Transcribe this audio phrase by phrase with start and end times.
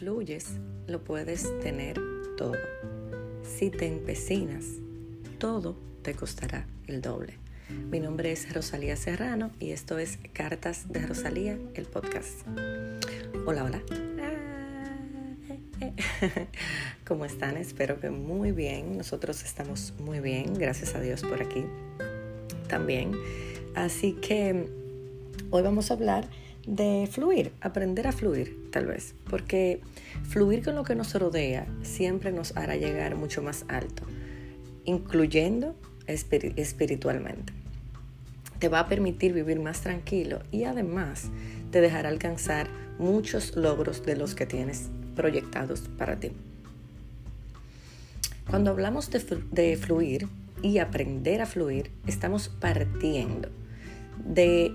[0.00, 2.00] lo puedes tener
[2.38, 2.56] todo.
[3.42, 4.64] Si te empecinas,
[5.38, 7.34] todo te costará el doble.
[7.90, 12.46] Mi nombre es Rosalía Serrano y esto es Cartas de Rosalía, el podcast.
[13.44, 13.82] Hola, hola.
[17.06, 17.58] ¿Cómo están?
[17.58, 18.96] Espero que muy bien.
[18.96, 21.64] Nosotros estamos muy bien, gracias a Dios por aquí
[22.68, 23.12] también.
[23.74, 24.66] Así que
[25.50, 26.26] hoy vamos a hablar
[26.66, 29.80] de fluir, aprender a fluir tal vez, porque
[30.28, 34.04] fluir con lo que nos rodea siempre nos hará llegar mucho más alto,
[34.84, 35.74] incluyendo
[36.06, 37.52] espiritualmente.
[38.58, 41.30] Te va a permitir vivir más tranquilo y además
[41.70, 46.32] te dejará alcanzar muchos logros de los que tienes proyectados para ti.
[48.48, 50.28] Cuando hablamos de, fluir
[50.60, 53.48] y aprender a fluir, estamos partiendo
[54.18, 54.72] de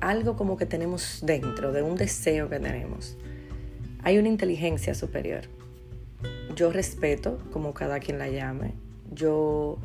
[0.00, 3.16] algo como que tenemos dentro, de un deseo que tenemos.
[4.02, 5.42] Hay una inteligencia superior.
[6.54, 8.74] Yo respeto como cada quien la llame.
[9.12, 9.78] Yo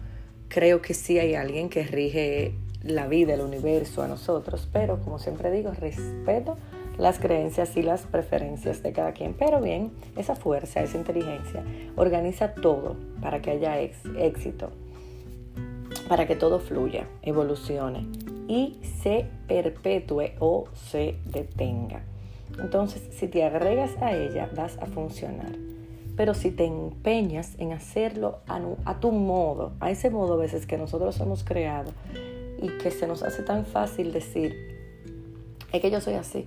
[0.47, 5.19] creo que sí hay alguien que rige la vida, el universo, a nosotros, pero como
[5.19, 6.57] siempre digo, respeto
[6.97, 9.33] las creencias y las preferencias de cada quien.
[9.33, 11.63] Pero bien, esa fuerza, esa inteligencia
[11.95, 14.71] organiza todo para que haya éxito,
[16.07, 22.01] para que todo fluya, evolucione y se perpetúe o se detenga.
[22.59, 25.53] Entonces, si te agregas a ella, vas a funcionar.
[26.17, 30.77] Pero si te empeñas en hacerlo a, tu modo, a ese modo a veces que
[30.77, 31.93] nosotros hemos creado
[32.61, 34.53] y que se nos hace tan fácil decir,
[35.71, 36.45] es que yo soy así,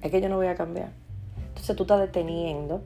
[0.00, 0.92] es que yo no voy a cambiar.
[1.48, 2.80] Entonces tú estás deteniendo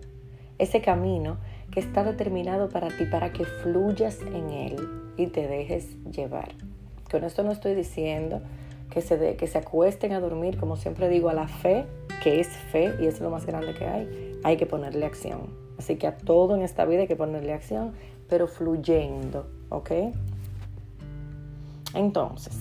[0.58, 1.36] ese camino
[1.70, 6.48] que está determinado para ti, para que fluyas en él y te dejes llevar.
[7.10, 8.40] Con esto no estoy diciendo
[8.90, 11.86] que se, que se acuesten a dormir, como siempre digo, a la fe,
[12.22, 15.48] que es fe y es lo más grande que hay, hay que ponerle acción.
[15.78, 17.92] Así que a todo en esta vida hay que ponerle acción,
[18.28, 19.90] pero fluyendo, ¿ok?
[21.94, 22.58] Entonces,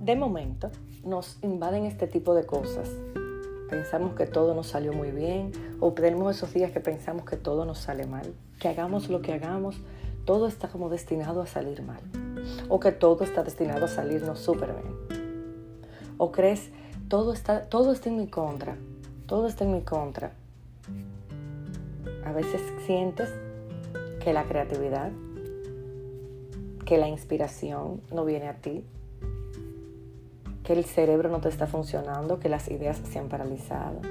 [0.00, 0.70] de momento
[1.10, 2.88] nos invaden este tipo de cosas.
[3.68, 7.64] Pensamos que todo nos salió muy bien o tenemos esos días que pensamos que todo
[7.64, 8.32] nos sale mal.
[8.58, 9.76] Que hagamos lo que hagamos,
[10.24, 12.00] todo está como destinado a salir mal.
[12.68, 15.20] O que todo está destinado a salirnos súper bien.
[16.16, 16.70] O crees,
[17.08, 18.76] todo está, todo está en mi contra.
[19.26, 20.32] Todo está en mi contra.
[22.24, 23.28] A veces sientes
[24.22, 25.10] que la creatividad,
[26.84, 28.84] que la inspiración no viene a ti,
[30.70, 34.02] que el cerebro no te está funcionando, que las ideas se han paralizado,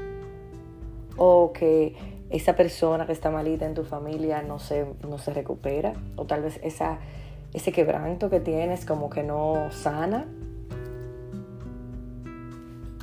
[1.15, 1.95] o que
[2.29, 6.41] esa persona que está malita en tu familia no se, no se recupera, o tal
[6.41, 6.99] vez esa,
[7.53, 10.25] ese quebranto que tienes como que no sana.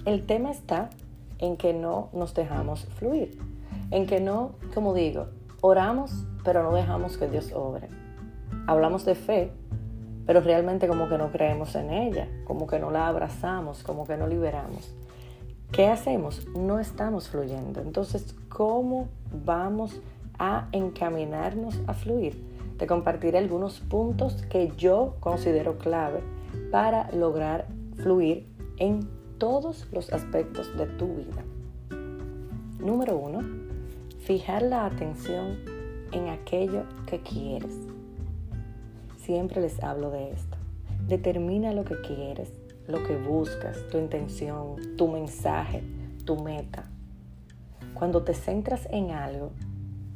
[0.05, 0.91] El tema está
[1.39, 3.39] en que no nos dejamos fluir,
[3.91, 5.29] en que no, como digo,
[5.63, 7.89] oramos, pero no dejamos que Dios obre.
[8.67, 9.51] Hablamos de fe,
[10.27, 14.17] pero realmente como que no creemos en ella, como que no la abrazamos, como que
[14.17, 14.93] no liberamos.
[15.73, 16.47] ¿Qué hacemos?
[16.57, 17.81] No estamos fluyendo.
[17.81, 19.09] Entonces, ¿cómo
[19.45, 20.01] vamos
[20.39, 22.43] a encaminarnos a fluir?
[22.79, 26.21] Te compartiré algunos puntos que yo considero clave
[26.71, 27.67] para lograr
[27.97, 28.47] fluir
[28.79, 31.45] en todos los aspectos de tu vida.
[32.79, 33.41] Número uno,
[34.21, 35.59] fijar la atención
[36.13, 37.86] en aquello que quieres.
[39.27, 40.57] Siempre les hablo de esto.
[41.09, 42.53] Determina lo que quieres,
[42.87, 45.83] lo que buscas, tu intención, tu mensaje,
[46.25, 46.85] tu meta.
[47.93, 49.51] Cuando te centras en algo,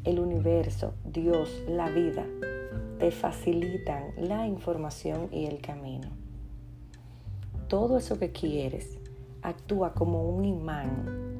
[0.05, 2.25] el universo, Dios, la vida,
[3.01, 6.09] te facilitan la información y el camino.
[7.67, 8.97] Todo eso que quieres
[9.43, 11.35] actúa como un imán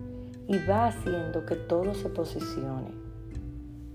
[0.49, 2.91] y va haciendo que todo se posicione.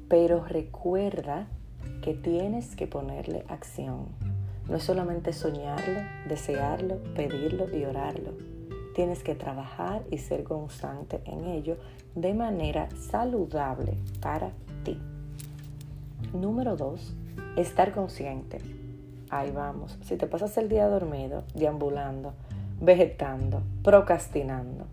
[0.08, 1.50] Pero recuerda
[2.02, 4.08] que tienes que ponerle acción.
[4.68, 8.32] No es solamente soñarlo, desearlo, pedirlo y orarlo.
[8.96, 11.78] Tienes que trabajar y ser constante en ello
[12.16, 14.52] de manera saludable para
[14.84, 14.98] ti.
[16.34, 17.14] Número dos,
[17.56, 18.60] estar consciente.
[19.30, 19.98] Ahí vamos.
[20.04, 22.34] Si te pasas el día dormido, deambulando,
[22.80, 24.86] vegetando, procrastinando,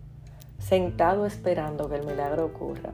[0.59, 2.91] sentado esperando que el milagro ocurra,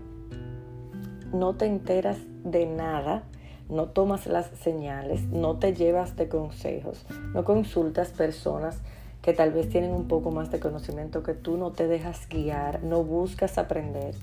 [1.34, 3.24] no te enteras de nada
[3.70, 8.80] no tomas las señales, no te llevas de consejos, no consultas personas
[9.22, 12.84] que tal vez tienen un poco más de conocimiento que tú, no te dejas guiar,
[12.84, 14.16] no buscas aprender.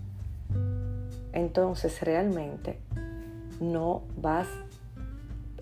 [1.32, 2.78] Entonces realmente
[3.60, 4.48] no vas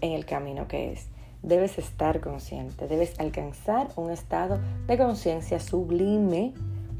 [0.00, 1.08] en el camino que es.
[1.42, 6.54] Debes estar consciente, debes alcanzar un estado de conciencia sublime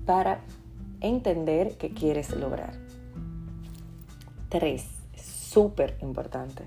[0.05, 0.41] para
[1.01, 2.75] entender qué quieres lograr.
[4.51, 4.87] Tres,
[5.55, 6.65] súper importante,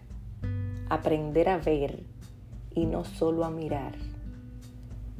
[0.89, 2.03] aprender a ver
[2.73, 3.95] y no solo a mirar.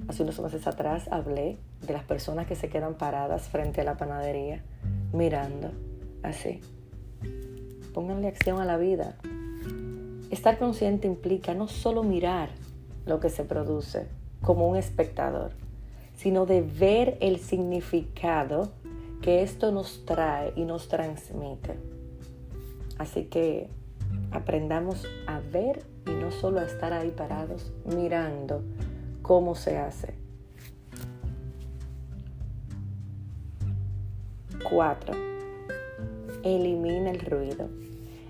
[0.07, 3.97] Hace unos meses atrás hablé de las personas que se quedan paradas frente a la
[3.97, 4.63] panadería
[5.11, 5.71] mirando
[6.23, 6.61] así.
[7.93, 9.17] Pónganle acción a la vida.
[10.31, 12.47] Estar consciente implica no solo mirar
[13.05, 14.07] lo que se produce
[14.41, 15.51] como un espectador,
[16.15, 18.71] sino de ver el significado
[19.21, 21.96] que esto nos trae y nos transmite.
[22.97, 23.69] Así que
[24.31, 28.63] aprendamos a ver y no solo a estar ahí parados mirando
[29.21, 30.15] cómo se hace.
[34.69, 35.13] 4.
[36.43, 37.69] Elimina el ruido.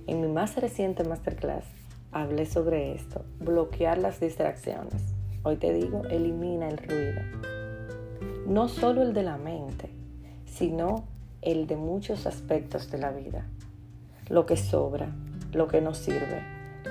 [0.06, 1.66] En mi más reciente masterclass
[2.12, 5.14] hablé sobre esto, bloquear las distracciones.
[5.44, 7.22] Hoy te digo, elimina el ruido.
[8.48, 9.90] No solo el de la mente,
[10.46, 11.06] sino
[11.42, 13.46] el de muchos aspectos de la vida
[14.30, 15.10] lo que sobra,
[15.54, 16.42] lo que no sirve,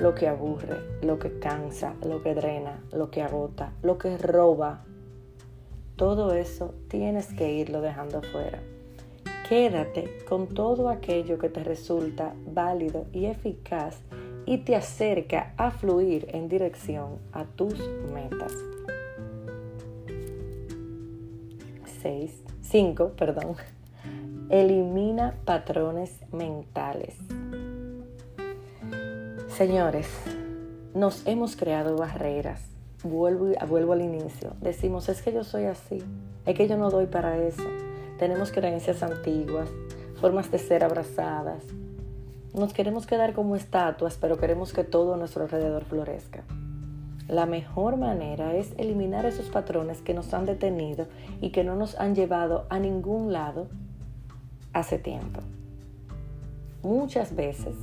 [0.00, 4.84] lo que aburre, lo que cansa, lo que drena, lo que agota, lo que roba.
[5.96, 8.60] Todo eso tienes que irlo dejando fuera.
[9.48, 13.96] Quédate con todo aquello que te resulta válido y eficaz
[14.44, 17.78] y te acerca a fluir en dirección a tus
[18.12, 18.52] metas.
[22.02, 23.56] 6, 5, perdón.
[24.48, 27.16] Elimina patrones mentales.
[29.48, 30.06] Señores,
[30.94, 32.62] nos hemos creado barreras.
[33.02, 34.52] Vuelvo, vuelvo al inicio.
[34.60, 35.98] Decimos, es que yo soy así,
[36.46, 37.64] es que yo no doy para eso.
[38.20, 39.68] Tenemos creencias antiguas,
[40.20, 41.64] formas de ser abrazadas.
[42.54, 46.44] Nos queremos quedar como estatuas, pero queremos que todo a nuestro alrededor florezca.
[47.26, 51.08] La mejor manera es eliminar esos patrones que nos han detenido
[51.40, 53.66] y que no nos han llevado a ningún lado
[54.78, 55.40] hace tiempo.
[56.82, 57.74] Muchas veces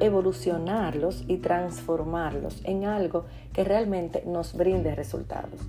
[0.00, 5.60] evolucionarlos y transformarlos en algo que realmente nos brinde resultados.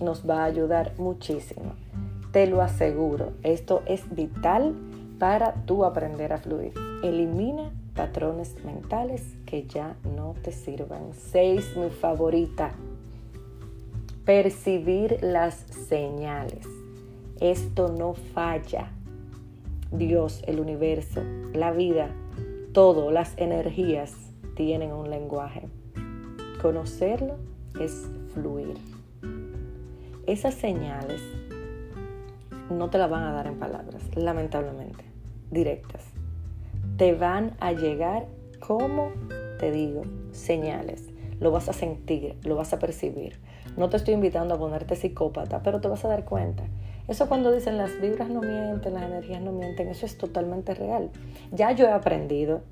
[0.00, 1.74] Nos va a ayudar muchísimo.
[2.32, 3.32] Te lo aseguro.
[3.42, 4.74] Esto es vital
[5.18, 6.72] para tú aprender a fluir.
[7.02, 11.12] Elimina patrones mentales que ya no te sirvan.
[11.12, 12.70] Seis, mi favorita.
[14.24, 16.79] Percibir las señales.
[17.40, 18.90] Esto no falla.
[19.90, 21.22] Dios, el universo,
[21.54, 22.10] la vida,
[22.74, 24.14] todo, las energías
[24.56, 25.66] tienen un lenguaje.
[26.60, 27.36] Conocerlo
[27.80, 28.74] es fluir.
[30.26, 31.22] Esas señales
[32.68, 35.02] no te las van a dar en palabras, lamentablemente,
[35.50, 36.04] directas.
[36.98, 38.26] Te van a llegar
[38.58, 39.12] como,
[39.58, 40.02] te digo,
[40.32, 41.08] señales.
[41.40, 43.40] Lo vas a sentir, lo vas a percibir.
[43.78, 46.64] No te estoy invitando a ponerte psicópata, pero te vas a dar cuenta
[47.10, 51.10] eso cuando dicen las vibras no mienten, las energías no mienten, eso es totalmente real.
[51.50, 52.62] Ya yo he aprendido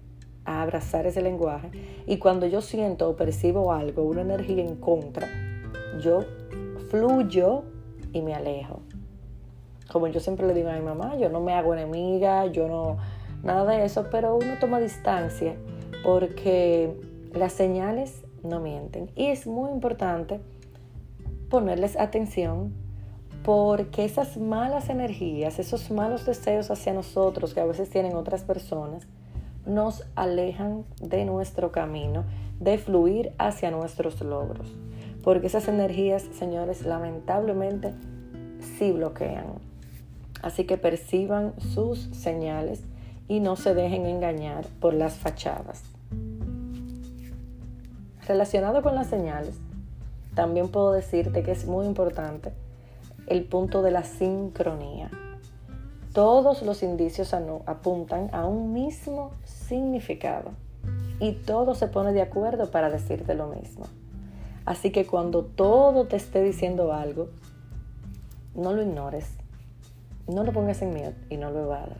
[0.44, 1.70] a abrazar ese lenguaje
[2.06, 5.26] y cuando yo siento o percibo algo, una energía en contra,
[6.00, 6.20] yo
[6.88, 7.64] fluyo
[8.12, 8.80] y me alejo.
[9.90, 12.98] Como yo siempre le digo a mi mamá, yo no me hago enemiga, yo no,
[13.42, 15.56] nada de eso, pero uno toma distancia
[16.04, 16.96] porque
[17.34, 19.10] las señales no mienten.
[19.16, 20.38] Y es muy importante
[21.50, 22.72] ponerles atención
[23.44, 29.06] porque esas malas energías, esos malos deseos hacia nosotros que a veces tienen otras personas,
[29.64, 32.24] nos alejan de nuestro camino,
[32.58, 34.74] de fluir hacia nuestros logros.
[35.22, 37.94] Porque esas energías, señores, lamentablemente
[38.78, 39.46] sí bloquean.
[40.42, 42.82] Así que perciban sus señales
[43.28, 45.82] y no se dejen engañar por las fachadas.
[48.26, 49.58] Relacionado con las señales,
[50.34, 52.52] también puedo decirte que es muy importante
[53.28, 55.10] el punto de la sincronía.
[56.12, 57.34] Todos los indicios
[57.66, 60.50] apuntan a un mismo significado
[61.20, 63.86] y todo se pone de acuerdo para decirte lo mismo.
[64.64, 67.28] Así que cuando todo te esté diciendo algo,
[68.54, 69.26] no lo ignores,
[70.26, 71.98] no lo pongas en miedo y no lo evadas.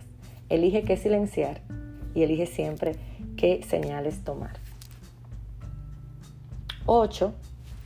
[0.49, 1.61] Elige qué silenciar
[2.14, 2.97] y elige siempre
[3.37, 4.56] qué señales tomar.
[6.87, 7.35] 8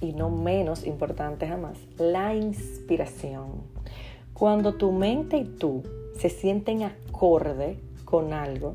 [0.02, 3.62] y no menos importante jamás, la inspiración.
[4.35, 5.85] Cuando tu mente y tú
[6.18, 8.75] se sienten acorde con algo,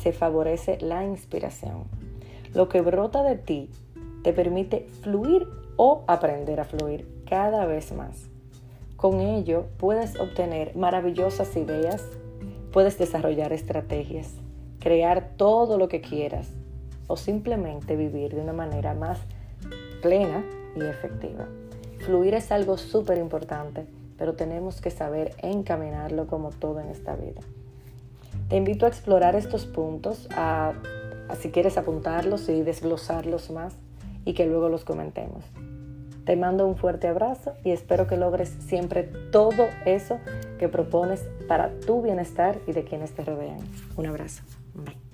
[0.00, 1.84] se favorece la inspiración.
[2.54, 3.70] Lo que brota de ti
[4.22, 8.28] te permite fluir o aprender a fluir cada vez más.
[8.96, 12.04] Con ello puedes obtener maravillosas ideas,
[12.72, 14.34] puedes desarrollar estrategias,
[14.80, 16.48] crear todo lo que quieras
[17.06, 19.20] o simplemente vivir de una manera más
[20.02, 20.44] plena
[20.76, 21.46] y efectiva.
[21.98, 23.86] Fluir es algo súper importante,
[24.16, 27.40] pero tenemos que saber encaminarlo como todo en esta vida.
[28.48, 30.72] Te invito a explorar estos puntos, a,
[31.38, 33.74] si quieres apuntarlos y desglosarlos más
[34.24, 35.44] y que luego los comentemos.
[36.24, 40.18] Te mando un fuerte abrazo y espero que logres siempre todo eso
[40.58, 43.60] que propones para tu bienestar y de quienes te rodean.
[43.96, 44.42] Un abrazo.
[44.74, 45.07] Bye.